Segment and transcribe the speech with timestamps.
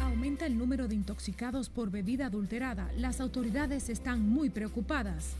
[0.00, 2.90] Aumenta el número de intoxicados por bebida adulterada.
[2.96, 5.34] Las autoridades están muy preocupadas.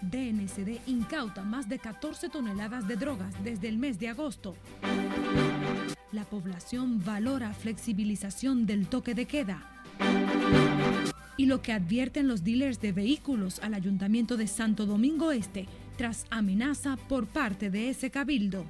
[0.00, 4.54] DNCD incauta más de 14 toneladas de drogas desde el mes de agosto.
[6.12, 9.62] La población valora flexibilización del toque de queda.
[11.36, 15.68] Y lo que advierten los dealers de vehículos al Ayuntamiento de Santo Domingo Este
[15.98, 18.64] tras amenaza por parte de ese cabildo.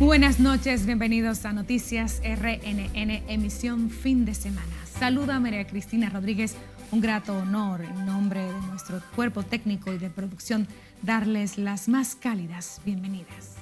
[0.00, 4.66] Buenas noches, bienvenidos a Noticias RNN, emisión fin de semana.
[4.98, 6.56] Saluda a María Cristina Rodríguez,
[6.90, 10.66] un grato honor en nombre de nuestro cuerpo técnico y de producción
[11.02, 13.55] darles las más cálidas bienvenidas.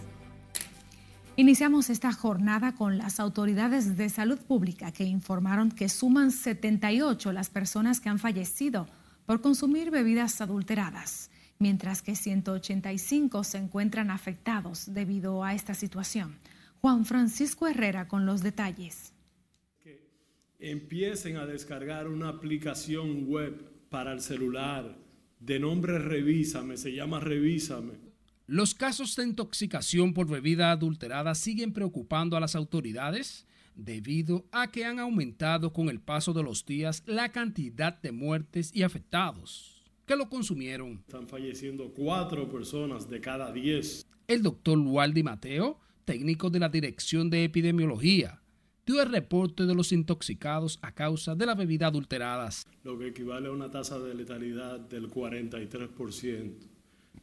[1.37, 7.51] Iniciamos esta jornada con las autoridades de salud pública que informaron que suman 78 las
[7.51, 8.87] personas que han fallecido
[9.27, 16.37] por consumir bebidas adulteradas mientras que 185 se encuentran afectados debido a esta situación.
[16.81, 19.13] Juan Francisco Herrera con los detalles.
[20.59, 24.97] Empiecen a descargar una aplicación web para el celular
[25.41, 28.14] de nombre Revísame, se llama Revísame.
[28.47, 34.85] Los casos de intoxicación por bebida adulterada siguen preocupando a las autoridades debido a que
[34.85, 40.15] han aumentado con el paso de los días la cantidad de muertes y afectados que
[40.15, 41.03] lo consumieron.
[41.07, 44.07] Están falleciendo cuatro personas de cada diez.
[44.29, 48.43] El doctor Waldi Mateo, técnico de la Dirección de Epidemiología,
[48.85, 52.67] dio el reporte de los intoxicados a causa de la bebida adulteradas.
[52.83, 56.74] Lo que equivale a una tasa de letalidad del 43%.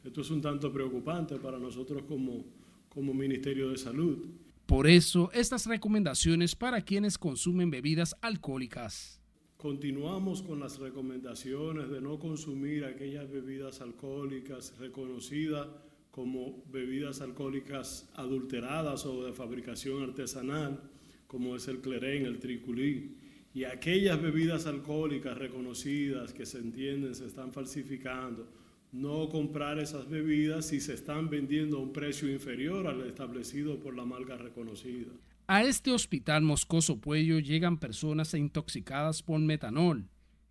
[0.03, 2.43] Esto es un tanto preocupante para nosotros como,
[2.89, 4.17] como Ministerio de Salud.
[4.65, 9.19] Por eso, estas recomendaciones para quienes consumen bebidas alcohólicas.
[9.57, 15.67] Continuamos con las recomendaciones de no consumir aquellas bebidas alcohólicas reconocidas
[16.09, 20.81] como bebidas alcohólicas adulteradas o de fabricación artesanal,
[21.27, 23.17] como es el clerén, el triculí,
[23.53, 28.47] y aquellas bebidas alcohólicas reconocidas que se entienden se están falsificando,
[28.91, 33.95] no comprar esas bebidas si se están vendiendo a un precio inferior al establecido por
[33.95, 35.11] la marca reconocida.
[35.47, 40.09] A este hospital Moscoso Puello llegan personas intoxicadas por metanol.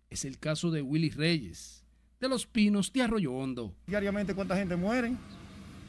[0.09, 1.85] Es el caso de Willy Reyes,
[2.19, 3.75] de Los Pinos de Arroyo Hondo.
[3.87, 5.13] Diariamente cuánta gente muere.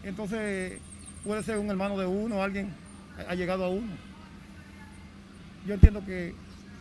[0.02, 0.78] Entonces
[1.24, 2.72] puede ser un hermano de uno, alguien
[3.28, 3.92] ha llegado a uno.
[5.66, 6.34] Yo entiendo que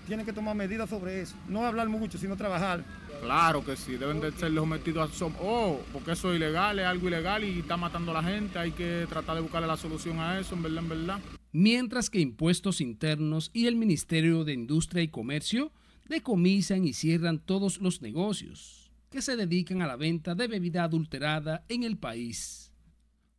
[0.08, 1.36] tienen que tomar medidas sobre eso.
[1.48, 2.84] No hablar mucho, sino trabajar.
[3.22, 5.14] Claro que sí, deben de ser sometidos a...
[5.14, 8.58] Som oh, porque eso es ilegal, es algo ilegal y está matando a la gente.
[8.58, 11.20] Hay que tratar de buscarle la solución a eso, en verdad, en verdad
[11.52, 15.72] mientras que impuestos internos y el Ministerio de Industria y Comercio
[16.08, 21.66] decomisan y cierran todos los negocios que se dedican a la venta de bebida adulterada
[21.68, 22.72] en el país.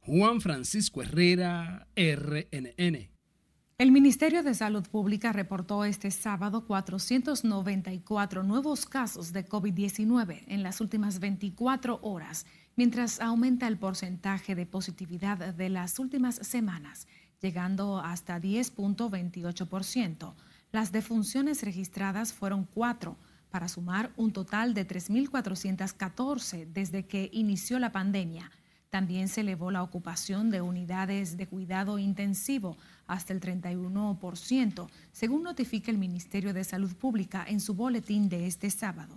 [0.00, 3.11] Juan Francisco Herrera, RNN.
[3.82, 10.80] El Ministerio de Salud Pública reportó este sábado 494 nuevos casos de COVID-19 en las
[10.80, 17.08] últimas 24 horas, mientras aumenta el porcentaje de positividad de las últimas semanas
[17.40, 20.34] llegando hasta 10.28%.
[20.70, 23.16] Las defunciones registradas fueron cuatro,
[23.50, 28.48] para sumar un total de 3.414 desde que inició la pandemia.
[28.92, 32.76] También se elevó la ocupación de unidades de cuidado intensivo
[33.06, 38.68] hasta el 31%, según notifica el Ministerio de Salud Pública en su boletín de este
[38.68, 39.14] sábado.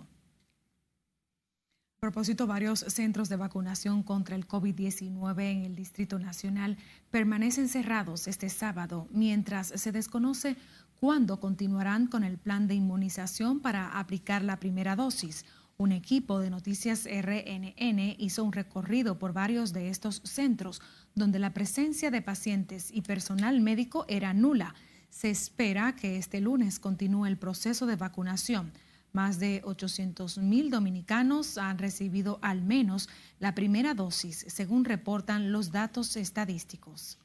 [1.98, 6.78] A propósito, varios centros de vacunación contra el COVID-19 en el Distrito Nacional
[7.10, 10.56] permanecen cerrados este sábado, mientras se desconoce
[10.98, 15.44] cuándo continuarán con el plan de inmunización para aplicar la primera dosis.
[15.78, 20.80] Un equipo de Noticias RNN hizo un recorrido por varios de estos centros
[21.14, 24.74] donde la presencia de pacientes y personal médico era nula.
[25.10, 28.72] Se espera que este lunes continúe el proceso de vacunación.
[29.12, 35.72] Más de 800 mil dominicanos han recibido al menos la primera dosis, según reportan los
[35.72, 37.18] datos estadísticos.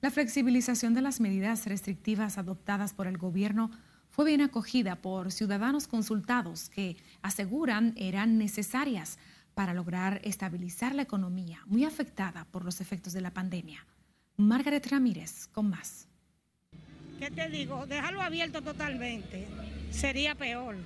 [0.00, 3.70] La flexibilización de las medidas restrictivas adoptadas por el gobierno
[4.14, 9.18] fue bien acogida por ciudadanos consultados que aseguran eran necesarias
[9.54, 13.84] para lograr estabilizar la economía muy afectada por los efectos de la pandemia.
[14.36, 16.06] Margaret Ramírez con más.
[17.18, 17.86] ¿Qué te digo?
[17.86, 19.48] Dejarlo abierto totalmente
[19.90, 20.76] sería peor.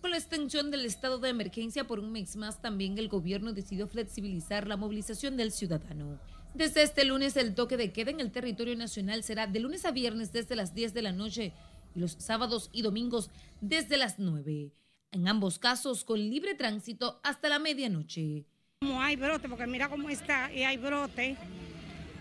[0.00, 3.86] Con la extensión del estado de emergencia por un mes más, también el gobierno decidió
[3.86, 6.18] flexibilizar la movilización del ciudadano.
[6.54, 9.92] Desde este lunes el toque de queda en el territorio nacional será de lunes a
[9.92, 11.52] viernes desde las 10 de la noche
[11.94, 13.30] y los sábados y domingos
[13.60, 14.72] desde las 9.
[15.12, 18.44] En ambos casos con libre tránsito hasta la medianoche.
[18.80, 21.36] Como hay brote, porque mira cómo está y hay brote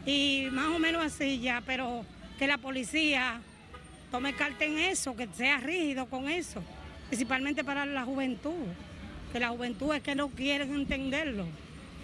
[0.06, 2.06] y más o menos así ya, pero
[2.38, 3.42] que la policía
[4.10, 6.62] tome carta en eso, que sea rígido con eso,
[7.08, 8.66] principalmente para la juventud,
[9.32, 11.46] que la juventud es que no quieren entenderlo.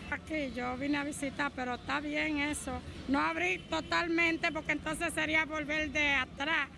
[0.09, 2.79] Aquí yo vine a visitar, pero está bien eso.
[3.09, 6.69] No abrir totalmente porque entonces sería volver de atrás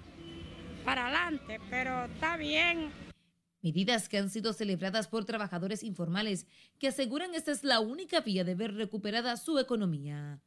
[0.80, 2.92] para adelante, pero está bien.
[3.62, 6.48] Medidas que han sido celebradas por trabajadores informales
[6.80, 10.40] que aseguran esta es la única vía de ver recuperada su economía.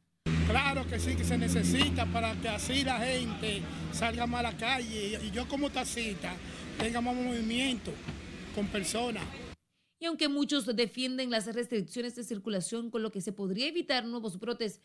[0.47, 4.57] Claro que sí, que se necesita para que así la gente salga más a la
[4.57, 6.33] calle y yo como taxista
[6.79, 7.91] tenga más movimiento
[8.55, 9.23] con personas.
[9.99, 14.39] Y aunque muchos defienden las restricciones de circulación con lo que se podría evitar nuevos
[14.39, 14.81] brotes,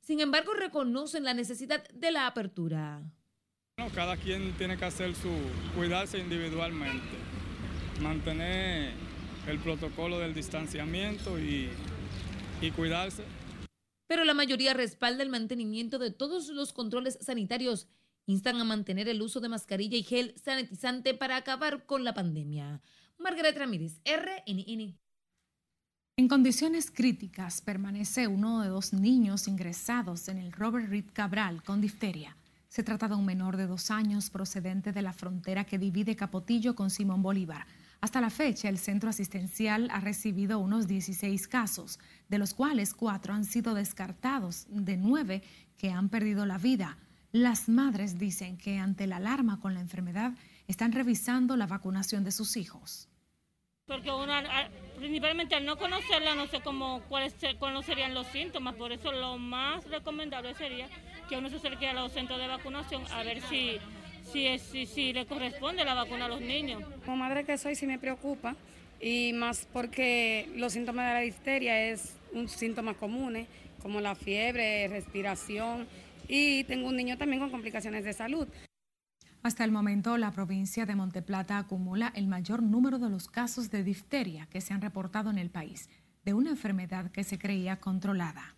[0.00, 3.02] sin embargo reconocen la necesidad de la apertura.
[3.88, 5.30] Cada quien tiene que hacer su
[5.74, 7.16] cuidarse individualmente,
[8.02, 8.92] mantener
[9.46, 11.70] el protocolo del distanciamiento y,
[12.60, 13.24] y cuidarse.
[14.06, 17.88] Pero la mayoría respalda el mantenimiento de todos los controles sanitarios.
[18.26, 22.80] Instan a mantener el uso de mascarilla y gel sanitizante para acabar con la pandemia.
[23.18, 24.98] Margaret Ramírez, RNN.
[26.16, 31.80] En condiciones críticas permanece uno de dos niños ingresados en el Robert Reed Cabral con
[31.80, 32.36] difteria.
[32.70, 36.76] Se trata de un menor de dos años procedente de la frontera que divide Capotillo
[36.76, 37.66] con Simón Bolívar.
[38.00, 43.34] Hasta la fecha, el centro asistencial ha recibido unos 16 casos, de los cuales cuatro
[43.34, 45.42] han sido descartados, de nueve
[45.78, 46.96] que han perdido la vida.
[47.32, 50.34] Las madres dicen que ante la alarma con la enfermedad
[50.68, 53.09] están revisando la vacunación de sus hijos
[53.90, 54.32] porque uno,
[54.96, 57.34] principalmente al no conocerla, no sé cómo, cuáles,
[57.84, 60.86] serían los síntomas, por eso lo más recomendable sería
[61.28, 63.78] que uno se acerque a los centros de vacunación a ver si,
[64.32, 66.84] si, si, si le corresponde la vacuna a los niños.
[67.04, 68.54] Como madre que soy, sí me preocupa,
[69.00, 73.44] y más porque los síntomas de la difteria es un síntoma común,
[73.82, 75.88] como la fiebre, respiración,
[76.28, 78.46] y tengo un niño también con complicaciones de salud.
[79.42, 83.82] Hasta el momento, la provincia de Monteplata acumula el mayor número de los casos de
[83.82, 85.88] difteria que se han reportado en el país,
[86.26, 88.54] de una enfermedad que se creía controlada.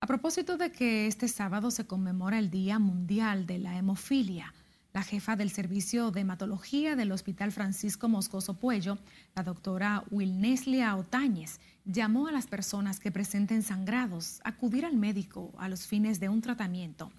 [0.00, 4.52] A propósito de que este sábado se conmemora el Día Mundial de la Hemofilia,
[4.92, 8.98] la jefa del Servicio de Hematología del Hospital Francisco Moscoso Puello,
[9.34, 15.54] la doctora Wilneslia Otañez, llamó a las personas que presenten sangrados a acudir al médico
[15.56, 17.10] a los fines de un tratamiento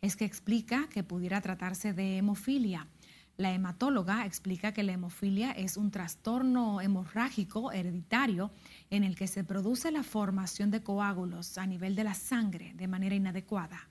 [0.00, 2.88] es que explica que pudiera tratarse de hemofilia.
[3.36, 8.50] La hematóloga explica que la hemofilia es un trastorno hemorrágico hereditario
[8.90, 12.88] en el que se produce la formación de coágulos a nivel de la sangre de
[12.88, 13.88] manera inadecuada.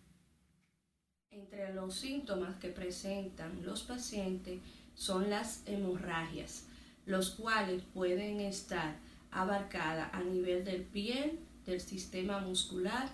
[1.31, 4.59] Entre los síntomas que presentan los pacientes
[4.95, 6.65] son las hemorragias,
[7.05, 8.97] los cuales pueden estar
[9.31, 13.09] abarcadas a nivel del piel, del sistema muscular,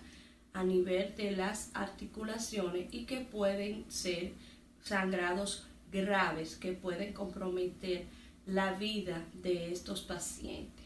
[0.55, 4.33] a nivel de las articulaciones y que pueden ser
[4.81, 8.05] sangrados graves que pueden comprometer
[8.45, 10.85] la vida de estos pacientes.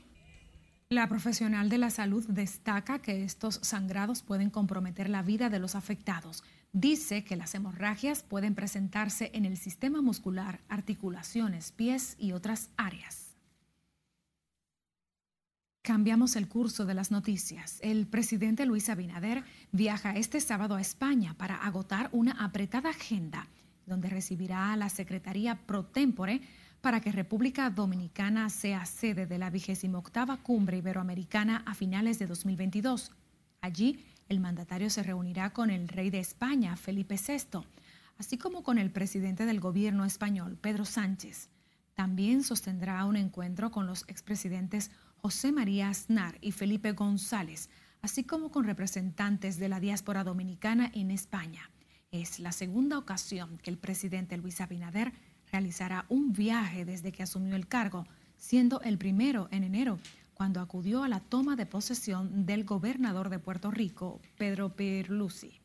[0.90, 5.76] La profesional de la salud destaca que estos sangrados pueden comprometer la vida de los
[5.76, 6.44] afectados.
[6.74, 13.19] Dice que las hemorragias pueden presentarse en el sistema muscular, articulaciones, pies y otras áreas.
[15.90, 17.80] Cambiamos el curso de las noticias.
[17.82, 23.48] El presidente Luis Abinader viaja este sábado a España para agotar una apretada agenda,
[23.88, 26.42] donde recibirá a la Secretaría Pro Tempore
[26.80, 32.28] para que República Dominicana sea sede de la vigésima octava cumbre iberoamericana a finales de
[32.28, 33.12] 2022.
[33.60, 37.62] Allí, el mandatario se reunirá con el rey de España, Felipe VI,
[38.20, 41.50] así como con el presidente del gobierno español, Pedro Sánchez.
[41.96, 47.70] También sostendrá un encuentro con los expresidentes José María Aznar y Felipe González,
[48.02, 51.70] así como con representantes de la diáspora dominicana en España.
[52.12, 55.12] Es la segunda ocasión que el presidente Luis Abinader
[55.52, 58.08] realizará un viaje desde que asumió el cargo,
[58.38, 60.00] siendo el primero en enero,
[60.34, 65.60] cuando acudió a la toma de posesión del gobernador de Puerto Rico, Pedro Pierluisi.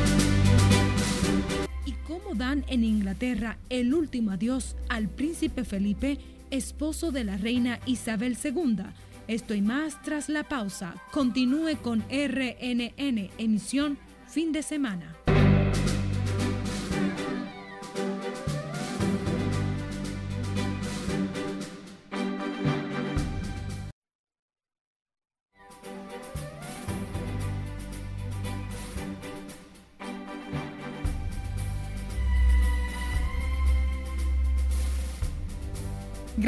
[2.28, 6.18] ¿Y cómo dan en Inglaterra el último adiós al príncipe Felipe,
[6.52, 8.84] esposo de la reina Isabel II?
[9.30, 10.96] Esto y más tras la pausa.
[11.14, 15.27] Continúe con RNN, emisión fin de semana.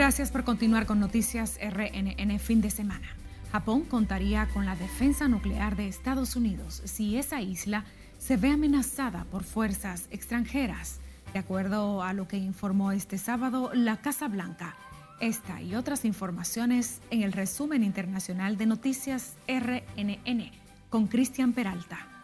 [0.10, 3.08] Gracias por continuar con Noticias RNN fin de semana.
[3.52, 7.86] Japón contaría con la defensa nuclear de Estados Unidos si esa isla
[8.18, 11.00] se ve amenazada por fuerzas extranjeras,
[11.32, 14.76] de acuerdo a lo que informó este sábado la Casa Blanca.
[15.20, 20.50] Esta y otras informaciones en el resumen internacional de Noticias RNN
[20.90, 22.19] con Cristian Peralta.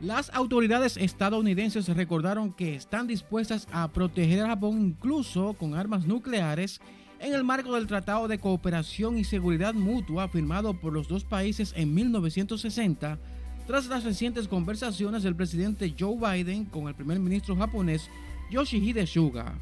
[0.00, 6.80] Las autoridades estadounidenses recordaron que están dispuestas a proteger a Japón incluso con armas nucleares
[7.18, 11.74] en el marco del Tratado de Cooperación y Seguridad Mutua firmado por los dos países
[11.76, 13.18] en 1960,
[13.66, 18.08] tras las recientes conversaciones del presidente Joe Biden con el primer ministro japonés
[18.50, 19.52] Yoshihide Suga.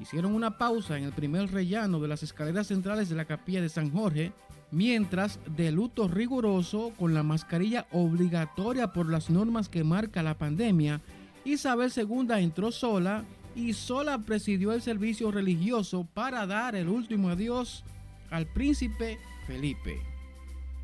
[0.00, 3.68] hicieron una pausa en el primer rellano de las escaleras centrales de la capilla de
[3.68, 4.32] San Jorge,
[4.70, 11.02] mientras de luto riguroso con la mascarilla obligatoria por las normas que marca la pandemia,
[11.44, 17.84] Isabel II entró sola y sola presidió el servicio religioso para dar el último adiós
[18.30, 20.00] al príncipe Felipe.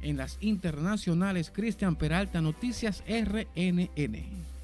[0.02, 4.56] En las internacionales, Cristian Peralta, Noticias RNN.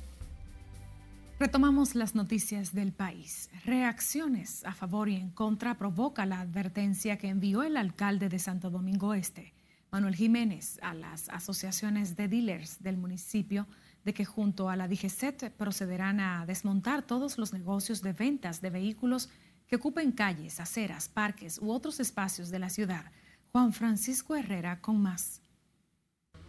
[1.38, 3.50] Retomamos las noticias del país.
[3.64, 8.71] Reacciones a favor y en contra provoca la advertencia que envió el alcalde de Santo
[8.71, 9.52] Domingo Este,
[9.90, 13.66] Manuel Jiménez, a las asociaciones de dealers del municipio
[14.04, 18.71] de que junto a la DGCET procederán a desmontar todos los negocios de ventas de
[18.71, 19.28] vehículos
[19.68, 23.11] que ocupen calles, aceras, parques u otros espacios de la ciudad.
[23.52, 25.40] Juan Francisco Herrera con más.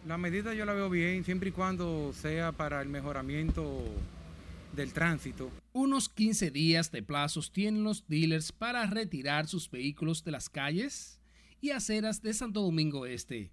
[0.06, 3.82] La medida yo la veo bien siempre y cuando sea para el mejoramiento
[4.74, 5.50] del tránsito.
[5.72, 11.20] Unos 15 días de plazos tienen los dealers para retirar sus vehículos de las calles
[11.60, 13.50] y aceras de Santo Domingo Este.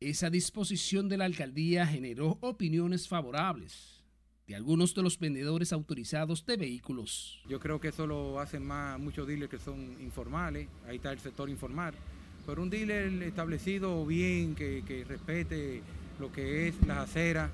[0.00, 4.04] Esa disposición de la alcaldía generó opiniones favorables
[4.46, 7.42] de algunos de los vendedores autorizados de vehículos.
[7.48, 11.18] Yo creo que eso lo hacen más muchos dealers que son informales, ahí está el
[11.18, 11.94] sector informal,
[12.46, 15.82] pero un dealer establecido bien, que, respete
[16.20, 17.50] lo que es las aceras,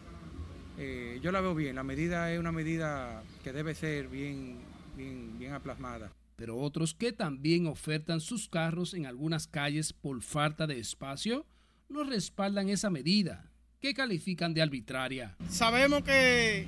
[0.78, 4.58] eh, yo la veo bien, la medida es una medida que debe ser bien,
[4.98, 6.12] bien, bien aplasmada.
[6.36, 11.46] Pero otros que también ofertan sus carros en algunas calles por falta de espacio,
[11.88, 13.50] no respaldan esa medida,
[13.80, 15.36] que califican de arbitraria.
[15.48, 16.66] Sabemos que,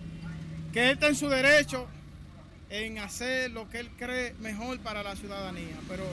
[0.72, 1.86] que él está en su derecho
[2.70, 6.04] en hacer lo que él cree mejor para la ciudadanía, pero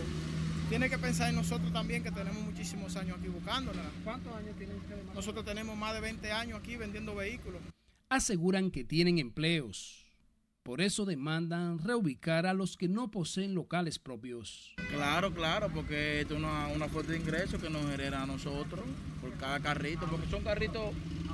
[0.69, 3.83] tiene que pensar en nosotros también que tenemos muchísimos años aquí buscándola.
[4.03, 5.05] ¿Cuántos años tienen ustedes?
[5.13, 7.61] Nosotros tenemos más de 20 años aquí vendiendo vehículos.
[8.09, 10.02] Aseguran que tienen empleos
[10.63, 14.73] por eso demandan reubicar a los que no poseen locales propios.
[14.89, 18.85] Claro, claro, porque esto es una, fuente de ingreso que nos hereda a nosotros
[19.21, 20.93] por cada carrito, porque son carritos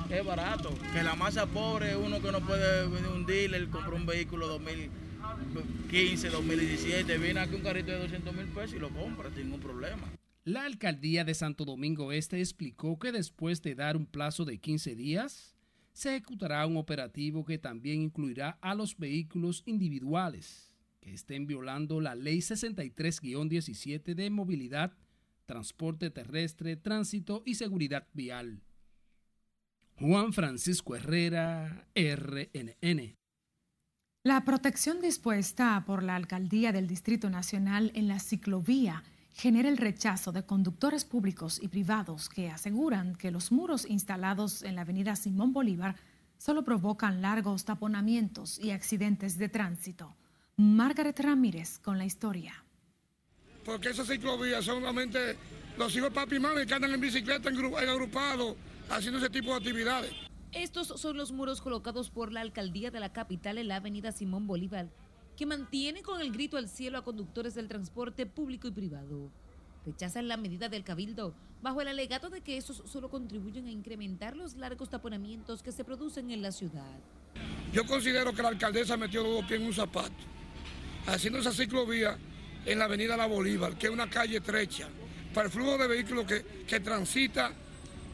[0.09, 0.73] es barato.
[0.93, 6.29] Que la masa pobre, uno que no puede venir un dealer, compró un vehículo 2015,
[6.29, 10.11] 2017, viene aquí un carrito de 200 mil pesos y lo compra sin ningún problema.
[10.43, 14.95] La alcaldía de Santo Domingo Este explicó que después de dar un plazo de 15
[14.95, 15.55] días,
[15.99, 22.15] se ejecutará un operativo que también incluirá a los vehículos individuales que estén violando la
[22.15, 24.93] Ley 63-17 de movilidad,
[25.45, 28.61] transporte terrestre, tránsito y seguridad vial.
[29.95, 33.17] Juan Francisco Herrera, RNN.
[34.23, 39.03] La protección dispuesta por la Alcaldía del Distrito Nacional en la ciclovía
[39.33, 44.75] genera el rechazo de conductores públicos y privados que aseguran que los muros instalados en
[44.75, 45.95] la avenida Simón Bolívar
[46.37, 50.15] solo provocan largos taponamientos y accidentes de tránsito.
[50.57, 52.65] Margaret Ramírez con la historia.
[53.65, 55.37] Porque esas ciclovías son solamente
[55.77, 58.57] los hijos papi y mami que andan en bicicleta en agrupado
[58.89, 60.11] haciendo ese tipo de actividades.
[60.51, 64.47] Estos son los muros colocados por la alcaldía de la capital en la avenida Simón
[64.47, 64.89] Bolívar
[65.39, 69.31] que mantiene con el grito al cielo a conductores del transporte público y privado.
[69.85, 74.35] Rechazan la medida del cabildo bajo el alegato de que esos solo contribuyen a incrementar
[74.35, 76.99] los largos taponamientos que se producen en la ciudad.
[77.71, 80.11] Yo considero que la alcaldesa metió los dos pies en un zapato,
[81.07, 82.17] haciendo esa ciclovía
[82.65, 84.89] en la avenida La Bolívar, que es una calle estrecha,
[85.33, 87.53] para el flujo de vehículos que, que transita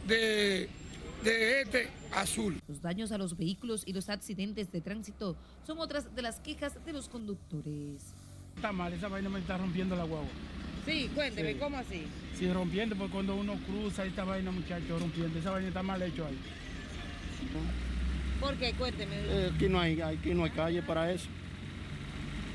[0.05, 0.69] de,
[1.23, 2.59] de este azul.
[2.67, 6.73] Los daños a los vehículos y los accidentes de tránsito son otras de las quejas
[6.85, 8.13] de los conductores.
[8.55, 10.29] Está mal, esa vaina me está rompiendo la guagua.
[10.85, 12.03] Sí, cuénteme, ¿cómo así?
[12.37, 16.25] Sí, rompiendo, porque cuando uno cruza esta vaina, muchacho, rompiendo, esa vaina está mal hecho
[16.25, 16.37] ahí.
[18.39, 18.73] ¿Por qué?
[18.73, 19.15] Cuénteme.
[19.15, 21.27] Eh, aquí, no hay, aquí no hay calle para eso.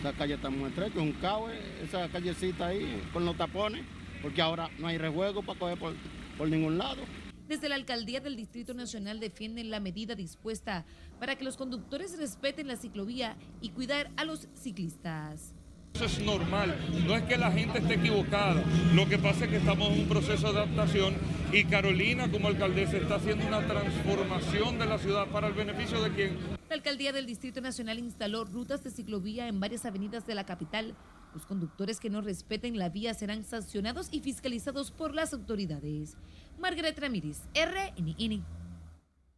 [0.05, 1.51] La calle está muy estrecha, un caos,
[1.83, 3.85] esa callecita ahí con los tapones,
[4.23, 5.95] porque ahora no hay rejuego para coger por,
[6.39, 7.03] por ningún lado.
[7.51, 10.85] Desde la alcaldía del Distrito Nacional defienden la medida dispuesta
[11.19, 15.53] para que los conductores respeten la ciclovía y cuidar a los ciclistas.
[15.95, 18.63] Eso es normal, no es que la gente esté equivocada,
[18.95, 21.17] lo que pasa es que estamos en un proceso de adaptación
[21.53, 26.11] y Carolina como alcaldesa está haciendo una transformación de la ciudad para el beneficio de
[26.13, 26.39] quien.
[26.69, 30.95] La alcaldía del Distrito Nacional instaló rutas de ciclovía en varias avenidas de la capital.
[31.35, 36.17] Los conductores que no respeten la vía serán sancionados y fiscalizados por las autoridades.
[36.59, 38.45] Margaret Ramírez, RNN.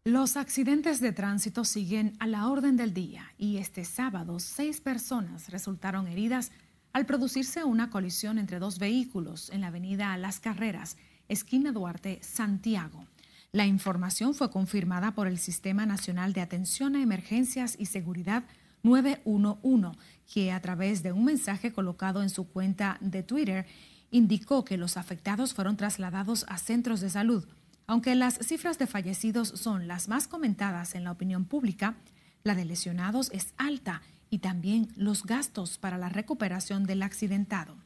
[0.05, 5.49] Los accidentes de tránsito siguen a la orden del día y este sábado seis personas
[5.51, 6.51] resultaron heridas
[6.93, 10.97] al producirse una colisión entre dos vehículos en la avenida Las Carreras,
[11.29, 13.07] esquina Duarte, Santiago.
[13.53, 18.45] La información fue confirmada por el Sistema Nacional de Atención a Emergencias y Seguridad
[18.83, 19.99] 911,
[20.33, 23.67] que a través de un mensaje colocado en su cuenta de Twitter
[24.11, 27.47] indicó que los afectados fueron trasladados a centros de salud.
[27.87, 31.97] Aunque las cifras de fallecidos son las más comentadas en la opinión pública,
[32.45, 37.77] la de lesionados es alta y también los gastos para la recuperación del accidentado.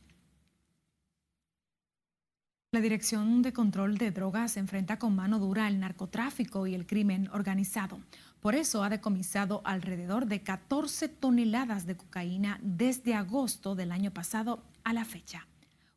[2.72, 6.86] La Dirección de Control de Drogas se enfrenta con mano dura al narcotráfico y el
[6.86, 8.00] crimen organizado.
[8.46, 14.62] Por eso ha decomisado alrededor de 14 toneladas de cocaína desde agosto del año pasado
[14.84, 15.48] a la fecha.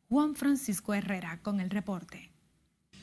[0.08, 2.32] Juan Francisco Herrera con el reporte.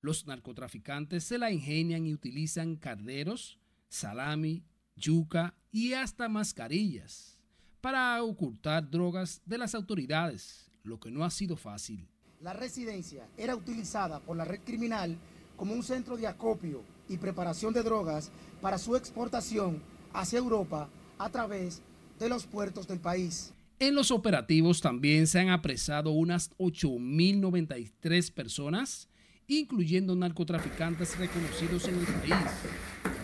[0.00, 4.64] Los narcotraficantes se la ingenian y utilizan carderos, salami,
[4.96, 7.38] yuca y hasta mascarillas
[7.80, 12.08] para ocultar drogas de las autoridades, lo que no ha sido fácil.
[12.40, 15.18] La residencia era utilizada por la red criminal
[15.56, 20.88] como un centro de acopio y preparación de drogas para su exportación hacia Europa
[21.18, 21.82] a través
[22.18, 23.52] de los puertos del país.
[23.80, 29.08] En los operativos también se han apresado unas 8.093 personas,
[29.48, 32.46] incluyendo narcotraficantes reconocidos en el país,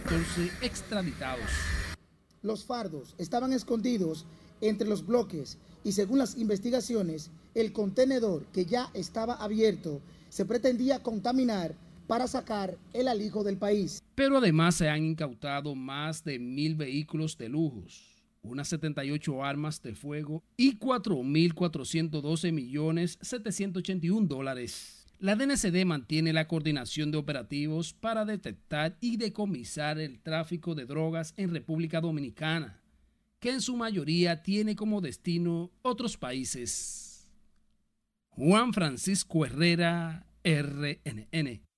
[0.05, 1.47] 14 extraditados.
[2.43, 4.27] Los fardos estaban escondidos
[4.61, 11.03] entre los bloques y según las investigaciones, el contenedor que ya estaba abierto se pretendía
[11.03, 11.77] contaminar
[12.09, 14.03] para sacar el alijo del país.
[14.17, 18.10] Pero además se han incautado más de mil vehículos de lujos,
[18.43, 25.07] unas 78 armas de fuego y 4.412 millones 781 dólares.
[25.19, 31.35] La DNCD mantiene la coordinación de operativos para detectar y decomisar el tráfico de drogas
[31.37, 32.81] en República Dominicana,
[33.39, 37.31] que en su mayoría tiene como destino otros países.
[38.31, 41.70] Juan Francisco Herrera, RNN.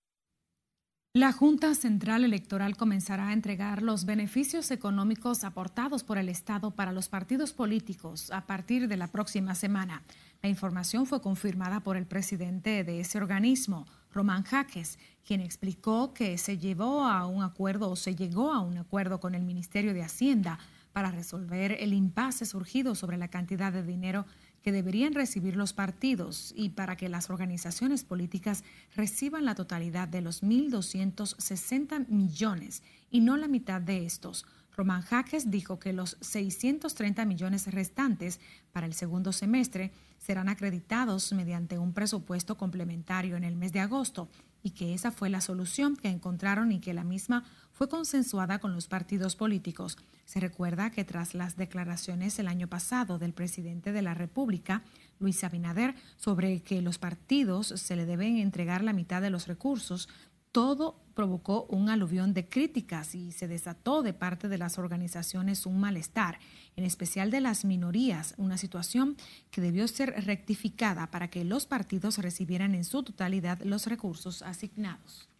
[1.14, 6.90] La Junta Central Electoral comenzará a entregar los beneficios económicos aportados por el Estado para
[6.90, 10.04] los partidos políticos a partir de la próxima semana.
[10.40, 16.38] La información fue confirmada por el presidente de ese organismo, Román Jaques, quien explicó que
[16.38, 20.04] se llevó a un acuerdo o se llegó a un acuerdo con el Ministerio de
[20.04, 20.58] Hacienda
[20.94, 24.24] para resolver el impasse surgido sobre la cantidad de dinero
[24.62, 30.22] que deberían recibir los partidos y para que las organizaciones políticas reciban la totalidad de
[30.22, 34.46] los 1.260 millones y no la mitad de estos.
[34.76, 38.40] Román Jaques dijo que los 630 millones restantes
[38.72, 44.28] para el segundo semestre serán acreditados mediante un presupuesto complementario en el mes de agosto
[44.62, 48.74] y que esa fue la solución que encontraron y que la misma fue consensuada con
[48.74, 49.96] los partidos políticos.
[50.24, 54.82] Se recuerda que tras las declaraciones el año pasado del presidente de la República,
[55.18, 60.08] Luis Abinader, sobre que los partidos se le deben entregar la mitad de los recursos,
[60.52, 65.80] todo provocó un aluvión de críticas y se desató de parte de las organizaciones un
[65.80, 66.38] malestar,
[66.76, 69.16] en especial de las minorías, una situación
[69.50, 75.31] que debió ser rectificada para que los partidos recibieran en su totalidad los recursos asignados.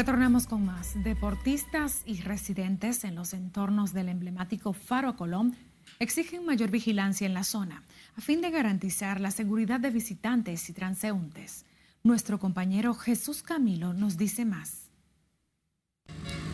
[0.00, 0.94] Retornamos con más.
[1.04, 5.54] Deportistas y residentes en los entornos del emblemático Faro Colón
[5.98, 7.82] exigen mayor vigilancia en la zona
[8.16, 11.66] a fin de garantizar la seguridad de visitantes y transeúntes.
[12.02, 14.88] Nuestro compañero Jesús Camilo nos dice más.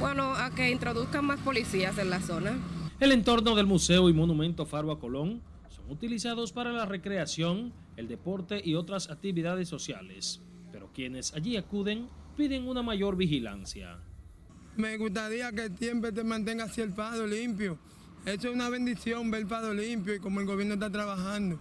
[0.01, 2.59] Bueno, a que introduzcan más policías en la zona.
[2.99, 8.09] El entorno del museo y monumento Faro a Colón son utilizados para la recreación, el
[8.09, 13.99] deporte y otras actividades sociales, pero quienes allí acuden piden una mayor vigilancia.
[14.77, 17.79] Me gustaría que siempre te mantenga así el Fado limpio.
[18.27, 21.59] Eso es una bendición ver el Fado limpio y como el gobierno está trabajando.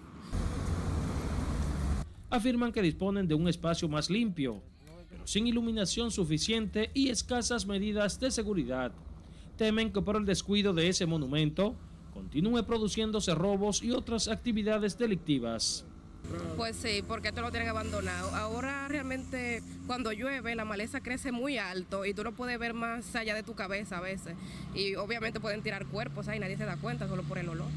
[2.30, 4.62] Afirman que disponen de un espacio más limpio,
[5.10, 8.92] pero sin iluminación suficiente y escasas medidas de seguridad.
[9.58, 11.76] Temen que por el descuido de ese monumento
[12.14, 15.86] continúe produciéndose robos y otras actividades delictivas.
[16.58, 18.34] Pues sí, porque esto lo tienen abandonado.
[18.36, 23.16] Ahora realmente cuando llueve la maleza crece muy alto y tú lo puedes ver más
[23.16, 24.36] allá de tu cabeza a veces.
[24.74, 27.68] Y obviamente pueden tirar cuerpos ahí, nadie se da cuenta solo por el olor.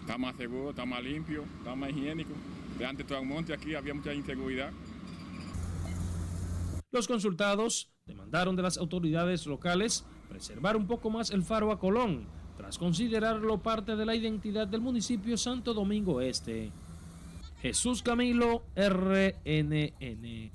[0.00, 2.32] Está más seguro, está más limpio, está más higiénico.
[2.78, 4.70] De antes todo el monte aquí había mucha inseguridad.
[6.92, 12.26] Los consultados demandaron de las autoridades locales preservar un poco más el faro a Colón,
[12.56, 16.72] tras considerarlo parte de la identidad del municipio Santo Domingo Este.
[17.66, 20.52] Jesús Camilo, RNN.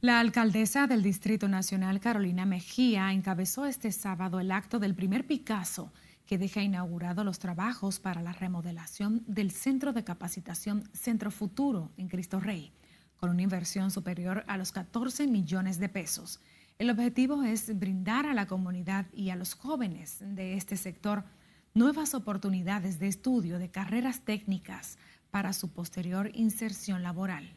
[0.00, 5.92] La alcaldesa del Distrito Nacional, Carolina Mejía, encabezó este sábado el acto del primer Picasso
[6.24, 12.08] que deja inaugurado los trabajos para la remodelación del Centro de Capacitación Centro Futuro en
[12.08, 12.72] Cristo Rey,
[13.16, 16.40] con una inversión superior a los 14 millones de pesos.
[16.78, 21.26] El objetivo es brindar a la comunidad y a los jóvenes de este sector
[21.74, 24.96] nuevas oportunidades de estudio de carreras técnicas
[25.34, 27.56] para su posterior inserción laboral.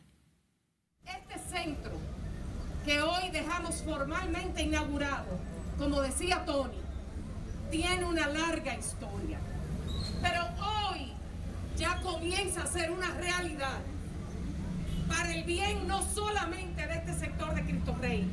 [1.06, 1.92] Este centro
[2.84, 5.38] que hoy dejamos formalmente inaugurado,
[5.78, 6.80] como decía Tony,
[7.70, 9.38] tiene una larga historia,
[10.24, 10.42] pero
[10.90, 11.14] hoy
[11.78, 13.78] ya comienza a ser una realidad
[15.08, 18.28] para el bien no solamente de este sector de Cristo Rey,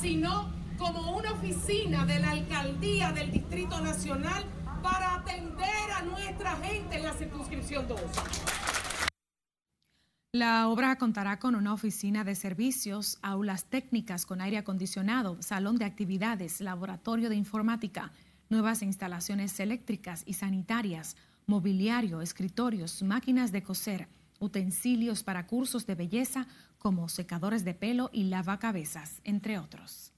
[0.00, 4.44] sino como una oficina de la alcaldía del Distrito Nacional
[4.80, 8.00] para atender nuestra gente en la circunscripción 2.
[10.32, 15.84] La obra contará con una oficina de servicios, aulas técnicas con aire acondicionado, salón de
[15.84, 18.10] actividades, laboratorio de informática,
[18.48, 24.08] nuevas instalaciones eléctricas y sanitarias, mobiliario, escritorios, máquinas de coser,
[24.40, 30.13] utensilios para cursos de belleza como secadores de pelo y lavacabezas, entre otros.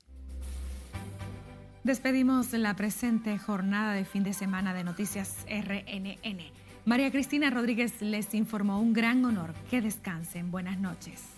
[1.87, 6.51] Despedimos la presente jornada de fin de semana de Noticias RNN.
[6.85, 9.55] María Cristina Rodríguez les informó un gran honor.
[9.71, 10.51] Que descansen.
[10.51, 11.36] Buenas noches.